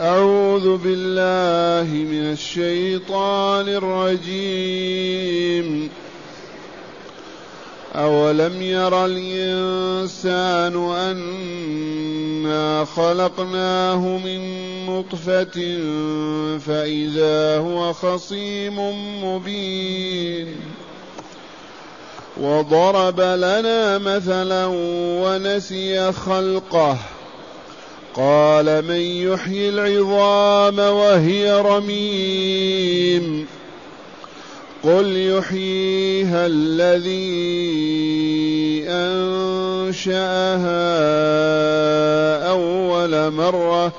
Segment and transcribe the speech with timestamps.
[0.00, 5.90] أعوذ بالله من الشيطان الرجيم.
[7.94, 14.40] أولم ير الإنسان أنا خلقناه من
[14.86, 15.78] نطفة
[16.66, 18.78] فإذا هو خصيم
[19.24, 20.56] مبين.
[22.40, 24.66] وضرب لنا مثلا
[25.22, 26.98] ونسي خلقه.
[28.16, 33.46] قال من يحيي العظام وهي رميم.
[34.82, 37.24] قل يحييها الذي
[38.88, 40.10] أنشأها
[42.50, 43.92] أول مرة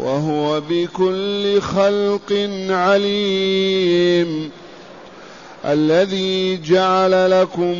[0.00, 4.50] وهو بكل خلق عليم.
[5.64, 7.78] الذي جعل لكم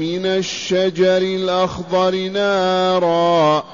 [0.00, 3.73] من الشجر الأخضر نارا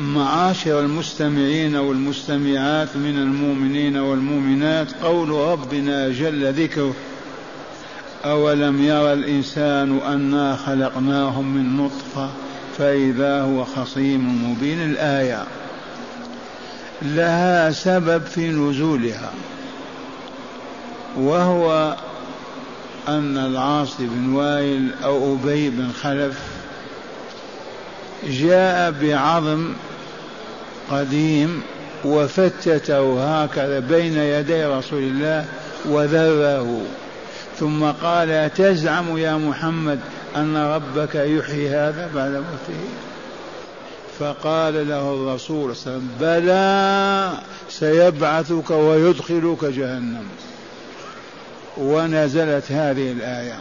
[0.00, 6.94] معاشر المستمعين والمستمعات من المؤمنين والمؤمنات قول ربنا جل ذكره
[8.24, 12.30] أولم يرى الإنسان أنا خلقناهم من نطفة
[12.78, 15.44] فإذا هو خصيم مبين الآية.
[17.02, 19.32] لها سبب في نزولها
[21.16, 21.96] وهو
[23.08, 26.38] أن العاص بن وائل أو أبي بن خلف
[28.28, 29.72] جاء بعظم
[30.90, 31.62] قديم
[32.04, 35.44] وفتته هكذا بين يدي رسول الله
[35.88, 36.82] وذره.
[37.58, 39.98] ثم قال تزعم يا محمد
[40.36, 42.80] أن ربك يحيي هذا بعد موته؟
[44.18, 47.30] فقال له الرسول صلى الله عليه وسلم بلى
[47.70, 50.24] سيبعثك ويدخلك جهنم.
[51.76, 53.58] ونزلت هذه الآية.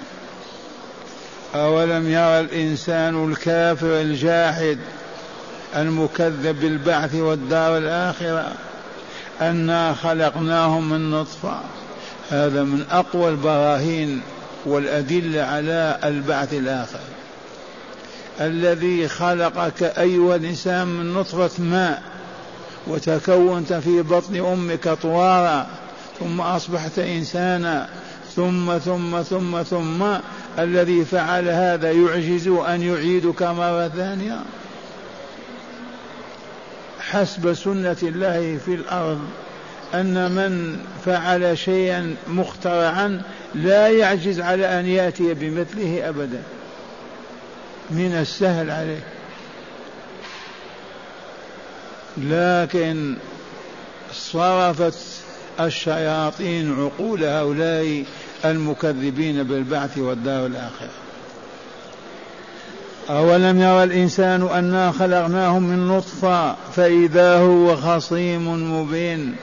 [1.56, 4.78] أولم يرى الإنسان الكافر الجاحد
[5.76, 8.52] المكذب بالبعث والدار الآخرة.
[9.42, 11.60] أنا خلقناهم من نطفة.
[12.30, 14.22] هذا من أقوى البراهين
[14.66, 17.00] والأدلة على البعث الآخر.
[18.42, 22.02] الذي خلقك أيها الإنسان من نطفة ماء
[22.88, 25.68] وتكونت في بطن أمك طوارا
[26.20, 27.90] ثم أصبحت إنسانا
[28.36, 30.06] ثم ثم ثم ثم
[30.60, 34.40] الذي فعل هذا يعجز أن يعيدك مرة ثانية.
[37.12, 39.20] حسب سنة الله في الأرض
[39.94, 43.22] أن من فعل شيئا مخترعا
[43.56, 46.42] لا يعجز على أن يأتي بمثله أبدا.
[47.92, 49.04] من السهل عليه.
[52.18, 53.16] لكن
[54.14, 54.98] صرفت
[55.60, 58.06] الشياطين عقول هؤلاء
[58.46, 61.09] المكذبين بالبعث والدار الآخرة.
[63.10, 69.36] أولم يرى الإنسان أنا خلقناه من نطفة فإذا هو خصيم مبين.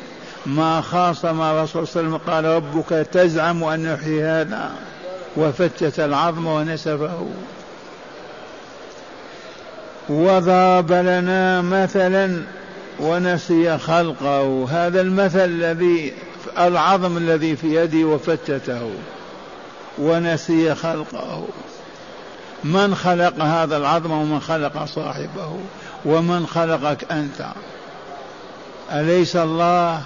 [0.47, 4.71] ما خاصم الرسول صلى الله عليه وسلم قال ربك تزعم أن يحيي هذا
[5.37, 7.27] وفتت العظم ونسفه.
[10.09, 12.43] وضرب لنا مثلا
[13.01, 14.67] ونسي خلقه.
[14.71, 16.13] هذا المثل الذي
[16.59, 18.91] العظم الذي في يدي وفتته.
[19.99, 21.45] ونسي خلقه.
[22.73, 25.59] من خلق هذا العظم ومن خلق صاحبه
[26.05, 27.47] ومن خلقك أنت؟
[28.93, 30.03] أليس الله؟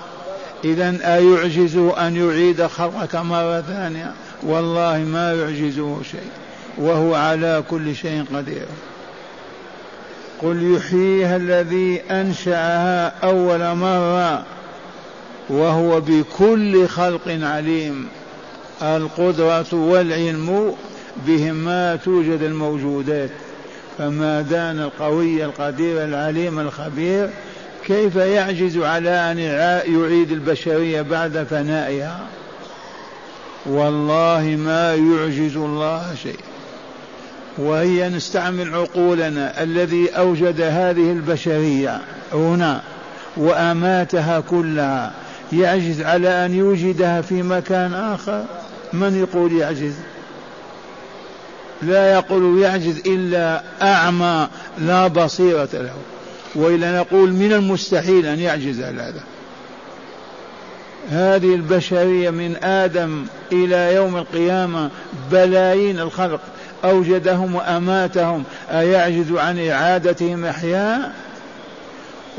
[0.64, 4.12] إذا أيعجز أن يعيد خلقك مرة ثانية؟
[4.42, 6.30] والله ما يعجزه شيء
[6.78, 8.66] وهو على كل شيء قدير.
[10.42, 14.44] قل يحييها الذي أنشأها أول مرة
[15.48, 18.08] وهو بكل خلق عليم.
[18.82, 20.74] القدرة والعلم
[21.26, 23.31] بهما توجد الموجودات
[23.99, 27.31] فما دان القوي القدير العليم الخبير
[27.87, 29.38] كيف يعجز على أن
[29.94, 32.20] يعيد البشرية بعد فنائها؟
[33.67, 36.38] والله ما يعجز الله شيء
[37.58, 42.00] وهي نستعمل عقولنا الذي أوجد هذه البشرية
[42.32, 42.81] هنا
[43.37, 45.12] وأماتها كلها
[45.52, 48.44] يعجز على أن يوجدها في مكان آخر؟
[48.93, 49.94] من يقول يعجز؟
[51.82, 54.48] لا يقول يعجز إلا أعمى
[54.78, 55.94] لا بصيرة له.
[56.54, 59.22] وإلا نقول من المستحيل أن يعجز على هذا.
[61.10, 64.90] هذه البشرية من آدم إلى يوم القيامة
[65.32, 66.40] بلايين الخلق.
[66.84, 68.44] أوجدهم وأماتهم.
[68.70, 71.12] أيعجز عن إعادتهم إحياء؟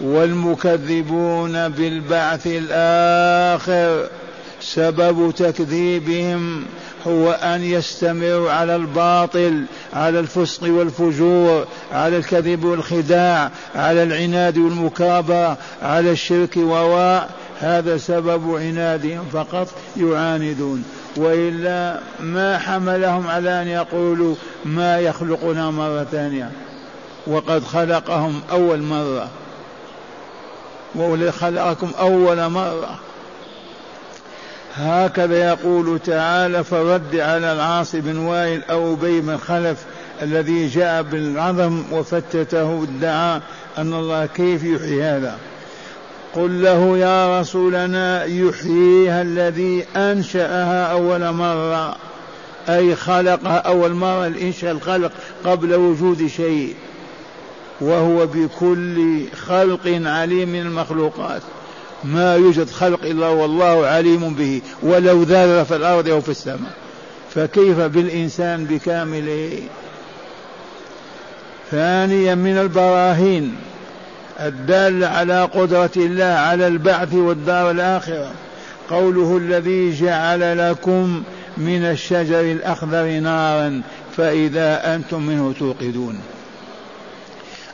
[0.04, 4.08] والمكذبون بالبعث الآخر.
[4.62, 6.66] سبب تكذيبهم
[7.08, 16.12] هو أن يستمروا على الباطل على الفسق والفجور على الكذب والخداع على العناد والمكابرة على
[16.12, 17.30] الشرك وواء
[17.60, 19.68] هذا سبب عنادهم فقط
[19.98, 20.84] يعاندون.
[21.18, 24.36] وإلا ما حملهم على أن يقولوا
[24.66, 26.52] ما يخلقنا مرة ثانية.
[27.28, 29.28] وقد خلقهم أول مرة.
[30.96, 33.00] والذي خلقكم أول مرة.
[34.76, 39.86] هكذا يقول تعالى فرد على العاص بن وائل أو ابي بن خلف
[40.22, 43.42] الذي جاء بالعظم وفتته ادعى
[43.78, 45.38] ان الله كيف يحيي هذا؟
[46.36, 51.96] قل له يا رسولنا يحييها الذي انشاها اول مره
[52.70, 55.12] اي خلقها اول مره الانشاء الخلق
[55.46, 56.76] قبل وجود شيء
[57.82, 61.42] وهو بكل خلق عليم من المخلوقات.
[62.04, 66.72] ما يوجد خلق إلا والله عليم به ولو ذر في الأرض أو في السماء.
[67.36, 69.60] فكيف بالإنسان بكامله
[71.72, 73.56] ثانيا من البراهين
[74.40, 78.32] الدالة على قدرة الله على البعث والدار الآخرة.
[78.90, 81.24] قوله الذي جعل لكم
[81.58, 83.82] من الشجر الأخضر نارا
[84.18, 86.20] فإذا أنتم منه توقدون.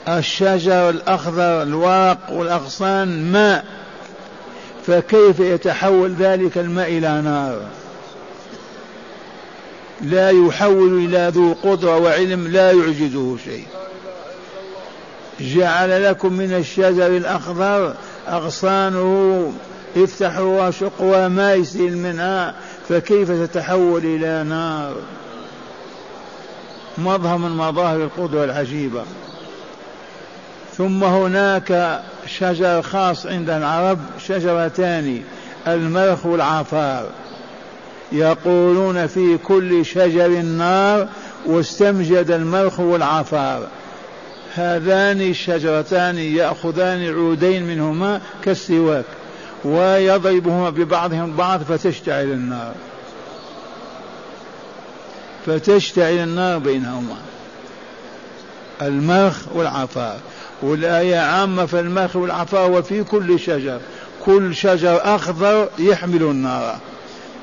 [0.07, 3.65] الشجر الأخضر الورق والأغصان ماء.
[4.87, 7.61] فكيف يتحول ذلك الماء إلى نار؟
[10.01, 13.65] لا يحول إلى ذو قدرة وعلم لا يعجزه شيء.
[15.39, 17.93] جعل لكم من الشجر الأخضر
[18.27, 19.53] أغصانه
[19.97, 22.55] افتحوا وشقوا ما يسيل منها
[22.89, 24.95] فكيف تتحول إلى نار؟
[26.97, 29.03] مظهر من مظاهر القدرة العجيبة.
[30.77, 35.23] ثم هناك شجر خاص عند العرب شجرتان
[35.67, 37.09] المرخ والعفار
[38.11, 41.07] يقولون في كل شجر نار
[41.45, 43.67] واستمجد المرخ والعفار
[44.55, 49.05] هذان الشجرتان يأخذان عودين منهما كالسواك
[49.65, 52.73] ويضربهما ببعضهم بعض فتشتعل النار.
[55.45, 57.15] فتشتعل النار بينهما.
[58.81, 60.17] المرخ والعفار
[60.61, 63.79] والآية عامة في المرخ والعفار وفي كل شجر.
[64.25, 66.77] كل شجر أخضر يحمل النار.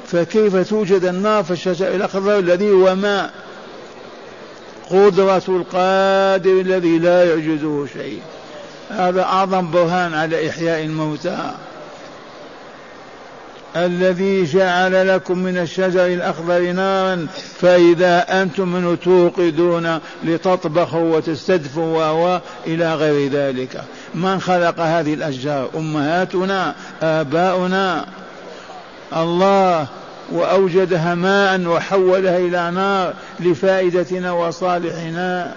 [0.07, 3.31] فكيف توجد النار في الشجر الأخضر الذي هو ماء؟
[4.91, 8.21] قدرة القادر الذي لا يعجزه شيء.
[8.91, 11.51] هذا أعظم برهان على إحياء الموتى.
[13.77, 17.27] الذي جعل لكم من الشجر الأخضر نارا
[17.61, 23.85] فإذا أنتم منه توقدون لتطبخوا وتستدفوا و إلى غير ذلك.
[24.15, 28.07] من خلق هذه الأشجار؟ أمهاتنا آباؤنا.
[29.17, 29.87] الله
[30.33, 35.53] وأوجدها ماء وحولها إلى نار لفائدتنا وصالحنا.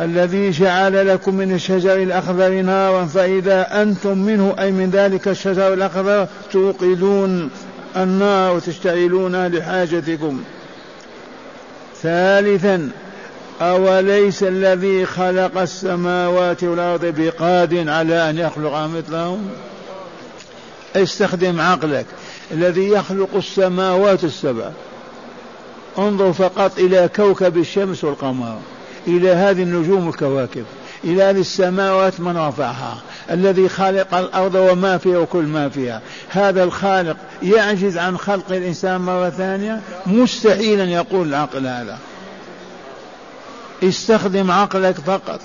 [0.00, 6.26] الذي جعل لكم من الشجر الأخضر نارا فإذا أنتم منه أي من ذلك الشجر الأخضر
[6.52, 7.50] توقدون
[7.96, 10.42] النار وتشتعلونها لحاجتكم.
[12.02, 12.90] ثالثا
[13.60, 19.48] أوليس الذي خلق السماوات والأرض بقاد على أن يخلق مثلهم؟
[20.96, 22.06] استخدم عقلك.
[22.50, 24.70] الذي يخلق السماوات السبع.
[25.98, 28.58] انظر فقط إلى كوكب الشمس والقمر.
[29.06, 30.64] إلى هذه النجوم الكواكب
[31.04, 32.98] إلى هذه السماوات من رفعها
[33.30, 36.00] الذي خلق الأرض وما فيها وكل ما فيها.
[36.28, 41.98] هذا الخالق يعجز عن خلق الإنسان مرة ثانية مستحيلا يقول العقل هذا.
[43.82, 45.40] استخدم عقلك فقط.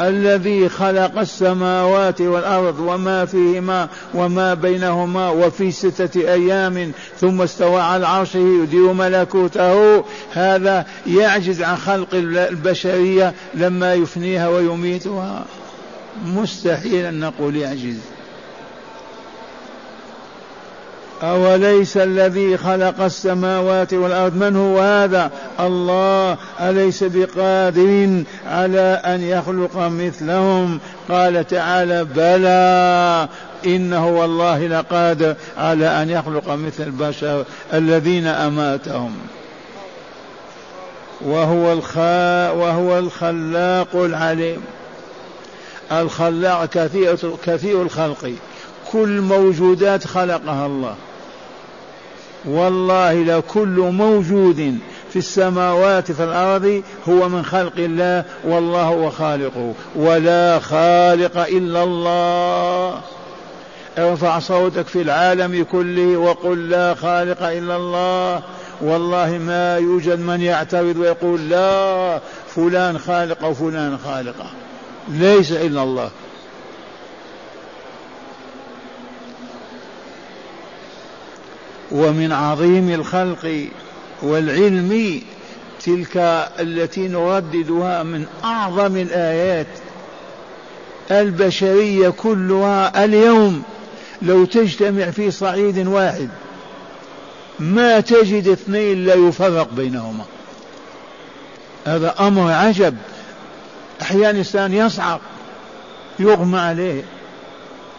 [0.00, 8.38] الذي خلق السماوات والأرض وما فيهما وما بينهما وفي ستة أيام ثم استوى على عرشه
[8.38, 10.04] يدير ملكوته.
[10.32, 15.44] هذا يعجز عن خلق البشرية لما يفنيها ويميتها.
[16.24, 18.15] مستحيل أن نقول يعجز.
[21.22, 25.30] أوليس الذي خلق السماوات والأرض؟ من هو هذا؟
[25.60, 26.36] الله.
[26.60, 33.28] أليس بقادر على أن يخلق مثلهم؟ قال تعالى بلى.
[33.66, 37.44] إنه والله لقادر على أن يخلق مثل البشر
[37.74, 39.12] الذين أماتهم.
[41.20, 44.60] وهو الخا وهو الخلاق العليم.
[45.92, 48.32] الخلاق كثير كثير الخلق.
[48.96, 50.94] كل موجودات خلقها الله.
[52.44, 54.78] والله لكل موجود
[55.10, 59.72] في السماوات في الأرض هو من خلق الله والله هو خالقه.
[59.96, 63.00] ولا خالق إلا الله.
[63.98, 68.42] ارفع صوتك في العالم كله وقل لا خالق إلا الله.
[68.80, 72.20] والله ما يوجد من يعترض ويقول لا
[72.54, 74.46] فلان خالق وفلان خالقه.
[75.08, 76.10] ليس إلا الله.
[81.90, 83.66] ومن عظيم الخلق
[84.22, 85.20] والعلم
[85.84, 86.16] تلك
[86.60, 89.66] التي نرددها من أعظم الآيات
[91.10, 93.62] البشرية كلها اليوم.
[94.22, 96.28] لو تجتمع في صعيد واحد
[97.58, 100.24] ما تجد اثنين لا يفرق بينهما.
[101.86, 102.96] هذا أمر عجب.
[104.02, 105.20] أحيانا الإنسان يصعق
[106.18, 107.02] يغمى عليه.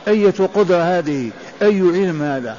[0.08, 1.30] أية قدرة هذه؟
[1.62, 2.58] أي علم هذا؟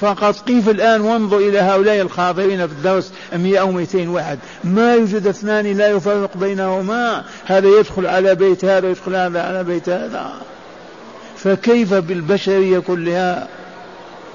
[0.00, 4.38] فقط قيف الآن وانظر إلى هؤلاء الخاطرين في الدرس 100 أو 200 واحد.
[4.64, 7.24] ما يوجد اثنان لا يفرق بينهما.
[7.46, 10.32] هذا يدخل على بيت هذا ويدخل هذا على بيت هذا.
[11.36, 13.48] فكيف بالبشرية كلها؟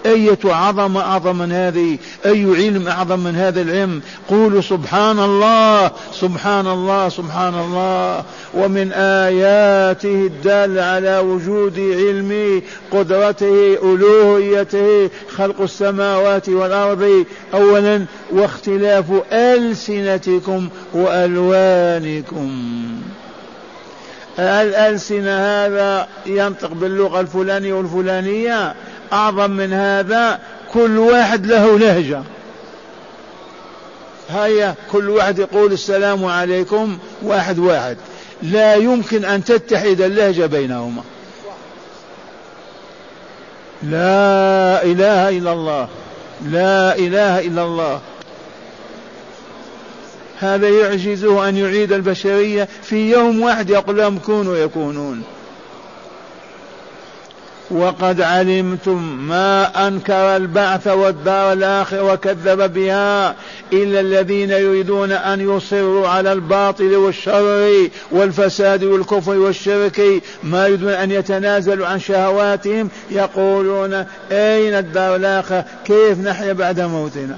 [0.06, 6.68] أية عظمة أعظم من هذه؟ أي علم أعظم من هذا العلم؟ قولوا سبحان الله سبحان
[6.68, 8.24] الله سبحان الله.
[8.54, 17.26] ومن آياته الدالة على وجود علمه قدرته ألوهيته خلق السماوات والأرض.
[17.54, 22.52] أولا واختلاف ألسنتكم وألوانكم.
[24.40, 28.76] الألسنة هذا ينطق باللغة الفلانية والفلانية.
[29.14, 30.40] أعظم من هذا
[30.74, 32.22] كل واحد له لهجة.
[34.30, 37.98] هيا كل واحد يقول السلام عليكم واحد واحد.
[38.42, 41.02] لا يمكن أن تتحد اللهجة بينهما.
[43.84, 45.88] لا إله إلا الله.
[46.46, 48.02] لا إله إلا الله.
[50.40, 55.24] هذا يعجزه أن يعيد البشرية في يوم واحد يقول لهم كونوا يكونون.
[57.72, 63.36] وقد علمتم ما أنكر البعث والدار الآخرة وكذب بها
[63.74, 70.02] إلا الذين يريدون أن يصروا على الباطل والشر والفساد والكفر والشرك.
[70.44, 73.94] ما يريدون أن يتنازلوا عن شهواتهم يقولون
[74.32, 77.38] أين الدار الآخرة؟ كيف نحيا بعد موتنا؟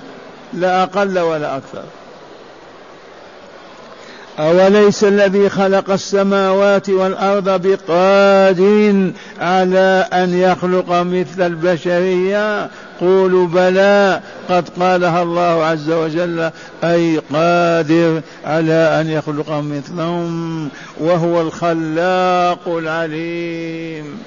[0.53, 1.83] لا أقل ولا أكثر.
[4.39, 12.69] أوليس الذي خلق السماوات والأرض بقادر على أن يخلق مثل البشرية؟
[13.01, 14.21] قولوا بلى.
[14.49, 16.49] قد قالها الله عز وجل
[16.83, 24.19] أي قادر على أن يخلق مثلهم وهو الخلاق العليم.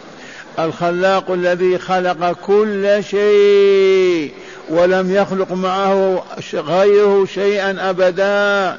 [0.59, 4.33] الخلاق الذي خلق كل شيء
[4.69, 6.23] ولم يخلق معه
[6.55, 8.77] غيره شيئا أبدا.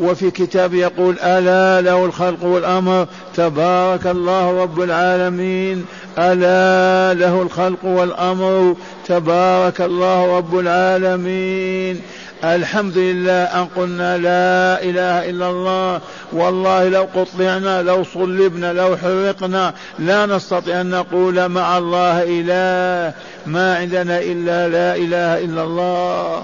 [0.00, 5.86] وفي كتاب يقول ألا له الخلق والأمر تبارك الله رب العالمين.
[6.18, 12.00] ألا له الخلق والأمر تبارك الله رب العالمين.
[12.44, 16.00] الحمد لله أن قلنا لا إله إلا الله.
[16.32, 23.14] والله لو قطعنا لو صلبنا لو حرقنا لا نستطيع أن نقول مع الله إله
[23.46, 26.42] ما عندنا إلا لا إله إلا الله.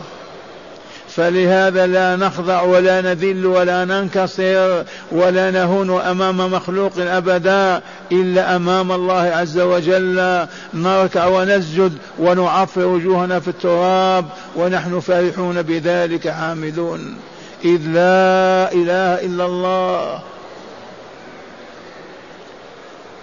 [1.16, 7.80] فلهذا لا نخضع ولا نذل ولا ننكسر ولا نهون أمام مخلوق أبدا
[8.12, 10.46] إلا أمام الله عز وجل.
[10.74, 14.24] نركع ونسجد ونعفر وجوهنا في التراب
[14.56, 17.16] ونحن فرحون بذلك حامدون.
[17.64, 20.20] إذ لا إله إلا الله.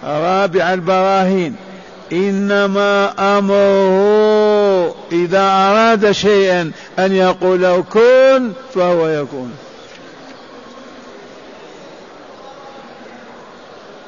[0.04, 1.56] رابع البراهين.
[2.12, 4.23] إنما أمره
[5.12, 9.52] إذا أراد شيئا أن يقول له كن فهو يكون.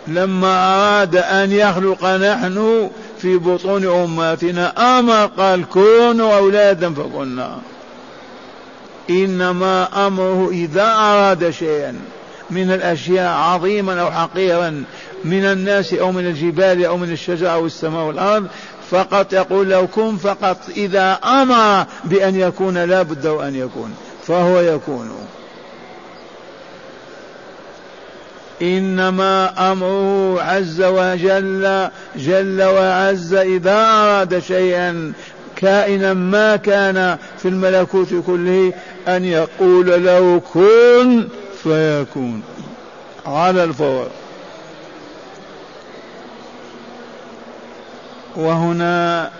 [0.08, 7.58] لما أراد أن يخلق نحن في بطون أمهاتنا أمر قال كونوا أولادا فكنا.
[9.10, 11.94] إنما أمره إذا أراد شيئا
[12.50, 14.84] من الأشياء عظيما أو حقيرا
[15.24, 18.46] من الناس أو من الجبال أو من الشجر أو السماء والأرض
[18.90, 23.94] فقط يقول له كن فقط إذا أمر بأن يكون لا بد أن يكون
[24.26, 25.10] فهو يكون.
[28.62, 35.12] إنما أمره عز وجل جل وعز إذا أراد شيئا.
[35.56, 38.72] كائنا ما كان في الملكوت كله
[39.08, 41.28] أن يقول له كن
[41.62, 42.42] فيكون.
[43.26, 44.06] على الفور
[48.36, 49.30] وهنا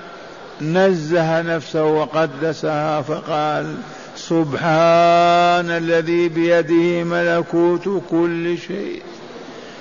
[0.61, 3.75] نزه نفسه وقدسها فقال
[4.17, 9.03] سبحان الذي بيده ملكوت كل شيء.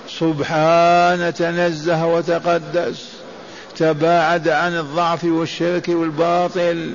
[0.10, 3.10] سبحان تنزه وتقدس
[3.78, 6.92] تباعد عن الضعف والشرك والباطل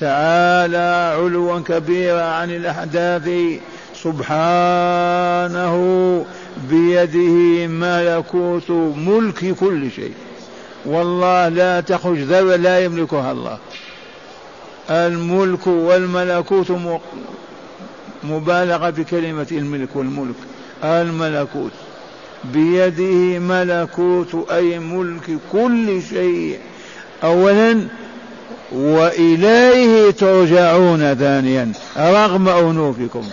[0.00, 3.30] تعالى علوا كبيرا عن الأحداث.
[4.02, 5.74] سبحانه
[6.70, 10.12] بيده ملكوت ملك كل شيء.
[10.86, 13.58] والله لا تخرج ذره لا يملكها الله.
[14.90, 16.70] الملك والملكوت
[18.24, 20.34] مبالغة بكلمة الملك والملك.
[20.84, 21.72] الملكوت.
[22.44, 26.58] بيده ملكوت أي ملك كل شيء.
[27.24, 27.80] اولا
[28.72, 31.72] وإليه ترجعون ثانيا.
[31.96, 33.24] رغم أنوفكم.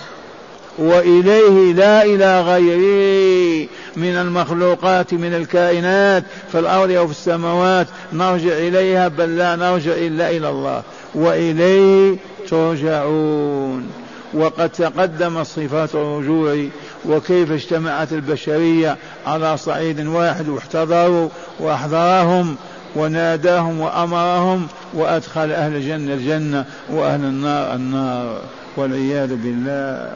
[0.78, 7.88] وإليه لا إلى غيره من المخلوقات من الكائنات في الأرض أو في السماوات.
[8.14, 10.84] نرجع إليها بل لا نرجع إلا إلى الله.
[11.16, 12.16] وإليه
[12.50, 14.06] ترجعون.
[14.34, 16.66] وقد تقدم صفات الرجوع
[17.06, 21.30] وكيف اجتمعت البشرية على صعيد واحد واحتضروا
[21.60, 22.56] وأحضرهم
[22.96, 28.42] وناداهم وأمرهم وأدخل أهل الجنة الجنة وأهل النار النار
[28.78, 30.14] والعياذ بالله.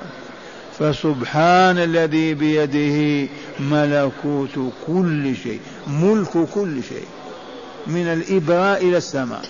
[0.79, 7.07] فسبحان الذي بيده ملكوت كل شيء ملك كل شيء
[7.87, 9.41] من الإبراء إلى السماء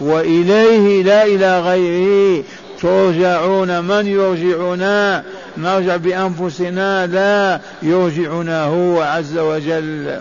[0.00, 2.44] وإليه لا إلى غيره.
[2.80, 5.24] ترجعون من يرجعنا؟
[5.56, 10.20] نرجع بأنفسنا؟ لا يرجعنا هو عز وجل.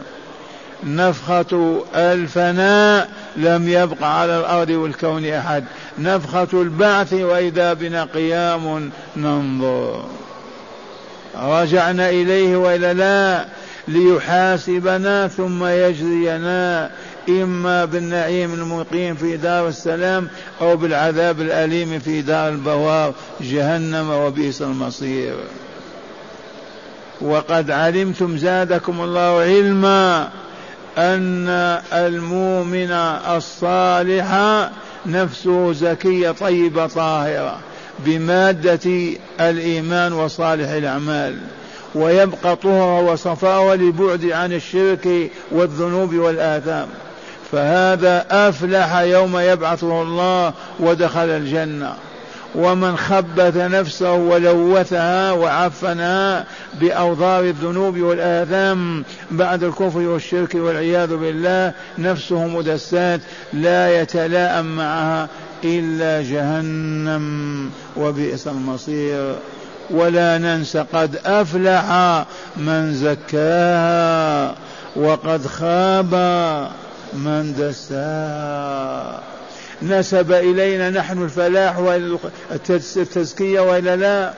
[0.84, 5.64] نفخة الفناء لم يبق على الأرض والكون أحد.
[6.00, 10.06] نفخة البعث وإذا بنا قيام ننظر.
[11.42, 13.46] رجعنا إليه وإلا لا
[13.88, 16.90] ليحاسبنا ثم يجزينا
[17.30, 20.28] إما بالنعيم المقيم في دار السلام
[20.62, 25.36] أو بالعذاب الأليم في دار البوار جهنم وبئس المصير.
[27.22, 30.30] وقد علمتم زادكم الله علما
[30.98, 31.50] أن
[31.94, 32.92] المؤمن
[33.38, 34.36] الصالح
[35.06, 37.60] نفسه زكية طيبة طاهرة.
[38.00, 38.90] بمادة
[39.40, 41.36] الإيمان وصالح الأعمال
[41.96, 46.88] ويبقى طهر وصفاء لبعد عن الشرك والذنوب والآثام.
[47.52, 51.94] فهذا أفلح يوم يبعثه الله ودخل الجنة.
[52.56, 56.46] ومن خبث نفسه ولوثها وعفنها
[56.82, 63.22] بأوضار الذنوب والآثام بعد الكفر والشرك والعياذ بالله نفسه مدسات
[63.54, 65.28] لا يتلاءم معها
[65.64, 69.36] إلا جهنم وبئس المصير.
[69.90, 71.92] ولا ننس قد أفلح
[72.58, 74.56] من زكاها
[74.96, 76.14] وقد خاب
[77.14, 79.22] من دساها.
[79.82, 84.34] نسب إلينا نحن الفلاح والتزكية وإلا لا.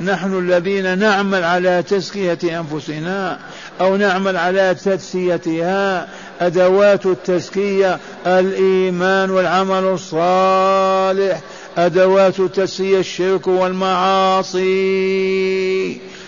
[0.00, 3.38] نحن الذين نعمل على تزكية أنفسنا
[3.80, 6.08] أو نعمل على تدسيتها
[6.40, 11.40] أدوات التزكية الإيمان والعمل الصالح
[11.78, 14.66] أدوات التزكية الشرك والمعاصي.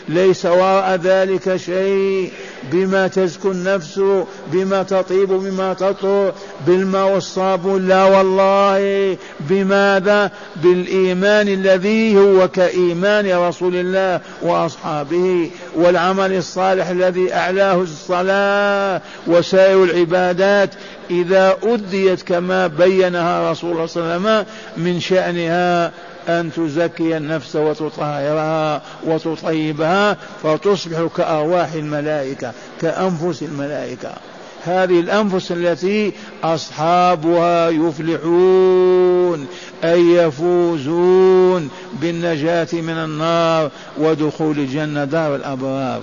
[0.09, 2.31] ليس وراء ذلك شيء.
[2.73, 4.01] بما تزكو النفس
[4.53, 6.33] بما تطيب بما تطهر
[6.67, 9.17] بالماء والصابون لا والله.
[9.41, 20.71] بماذا؟ بالإيمان الذي هو كإيمان رسول الله وأصحابه والعمل الصالح الذي أعلاه الصلاة وسائر العبادات.
[21.11, 25.93] إذا أديت كما بينها رسول الله صلى الله عليه وسلم من شأنها
[26.29, 34.13] أن تزكي النفس وتطهرها وتطيبها فتصبح كأرواح الملائكة كأنفس الملائكة.
[34.65, 36.13] هذه الأنفس التي
[36.45, 39.47] أصحابها يفلحون
[39.85, 46.01] أي يفوزون بالنجاة من النار ودخول الجنة دار الأبرار.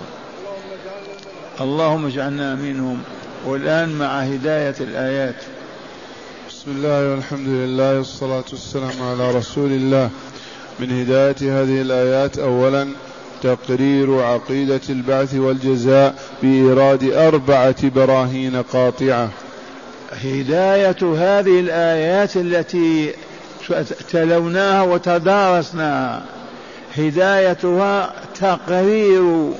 [1.62, 2.98] اللهم اجعلنا منهم.
[3.46, 5.36] والآن مع هداية الآيات.
[6.65, 10.10] بسم الله والحمد لله والصلاة والسلام على رسول الله.
[10.80, 12.88] من هداية هذه الآيات أولا
[13.43, 19.30] تقرير عقيدة البعث والجزاء بإيراد أربعة براهين قاطعة.
[20.12, 23.13] هداية هذه الآيات التي
[24.10, 26.23] تلوناها وتدارسناها.
[26.97, 29.51] هدايتها تقرير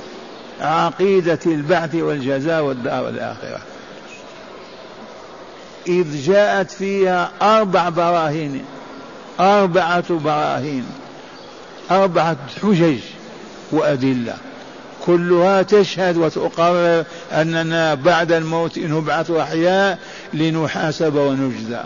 [0.60, 3.75] عقيدة البعث والجزاء والدار الآخرة.
[5.88, 8.64] إذ جاءت فيها أربع براهين
[9.40, 10.84] أربعة براهين
[11.90, 12.98] أربعة حجج
[13.72, 14.34] وأدلة.
[15.06, 19.98] كلها تشهد وتقرر أننا بعد الموت نبعث أحياء
[20.34, 21.84] لنحاسب ونجزى.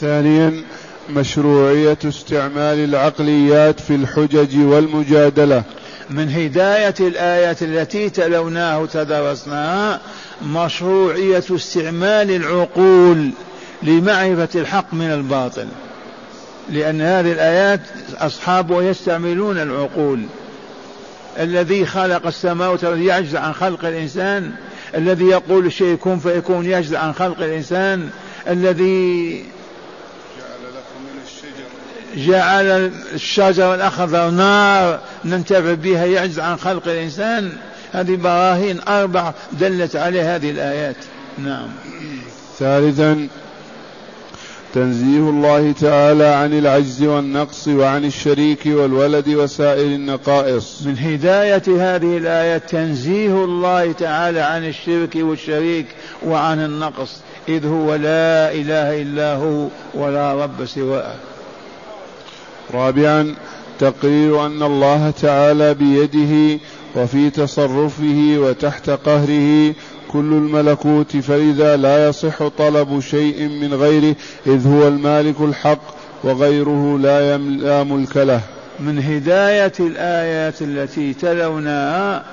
[0.00, 0.62] ثانيا
[1.10, 5.62] مشروعية استعمال العقليات في الحجج والمجادلة.
[6.10, 10.00] من هداية الآيات التي تلوناها وتدرسناها
[10.42, 13.30] مشروعية استعمال العقول
[13.82, 15.66] لمعرفة الحق من الباطل.
[16.70, 17.80] لأن هذه الآيات
[18.18, 20.22] أصحابها يستعملون العقول.
[21.38, 24.52] الذي خلق السماوات والأرض يعجز عن خلق الإنسان.
[24.94, 28.10] الذي يقول الشيء كن فيكون يعجز عن خلق الإنسان.
[28.48, 29.44] الذي
[32.16, 37.52] جعل الشجر الأخضر نار ننتفع بها يعجز عن خلق الإنسان.
[37.94, 40.96] هذه براهين أربع دلت عليه هذه الآيات.
[41.38, 41.68] نعم.
[42.58, 43.28] ثالثا
[44.74, 50.82] تنزيه الله تعالى عن العجز والنقص وعن الشريك والولد وسائر النقائص.
[50.86, 55.86] من هداية هذه الآية تنزيه الله تعالى عن الشرك والشريك
[56.26, 61.14] وعن النقص إذ هو لا إله إلا هو ولا رب سواه.
[62.74, 63.34] رابعا
[63.78, 66.60] تقرير أن الله تعالى بيده
[66.96, 69.74] وفي تصرفه وتحت قهره
[70.08, 75.82] كل الملكوت فإذا لا يصح طلب شيء من غيره إذ هو المالك الحق
[76.24, 78.40] وغيره لا, لا ملك له.
[78.80, 82.24] من هداية الآيات التي تلوناها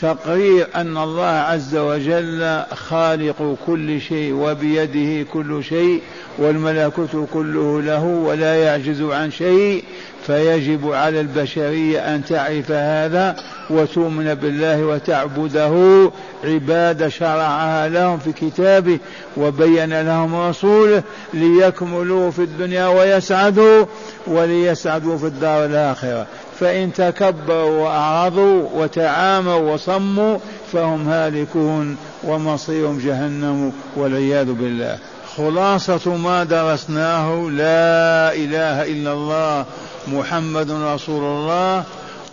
[0.00, 6.02] تقرير أن الله عز وجل خالق كل شيء وبيده كل شيء
[6.38, 9.84] والملكوت كله له ولا يعجز عن شيء.
[10.28, 13.36] فيجب على البشرية أن تعرف هذا
[13.70, 16.10] وتؤمن بالله وتعبده.
[16.44, 18.98] عبادة شرعها لهم في كتابه
[19.36, 21.02] وبين لهم رسوله
[21.34, 23.84] ليكملوا في الدنيا ويسعدوا
[24.26, 26.26] وليسعدوا في الدار الآخرة.
[26.60, 30.38] فإن تكبروا وأعرضوا وتعاموا وصموا
[30.72, 34.98] فهم هالكون ومصيرهم جهنم والعياذ بالله.
[35.38, 39.66] خلاصة ما درسناه لا إله إلا الله
[40.08, 41.84] محمد رسول الله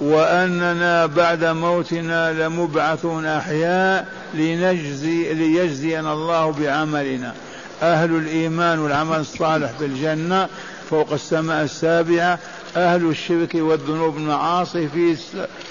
[0.01, 7.33] وأننا بعد موتنا لمبعثون أحياء لنجزي ليجزينا الله بعملنا.
[7.81, 10.47] أهل الإيمان والعمل الصالح في الجنة
[10.89, 12.39] فوق السماء السابعة
[12.77, 14.87] أهل الشرك والذنوب المعاصي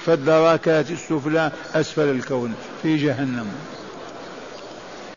[0.05, 3.47] في الدركات السفلى أسفل الكون في جهنم.